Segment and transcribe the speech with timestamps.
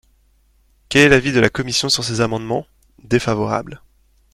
[0.89, 2.65] Quel est l’avis de la commission sur ces amendements?
[3.03, 3.83] Défavorable.